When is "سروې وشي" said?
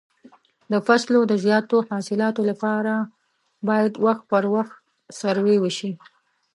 5.19-5.91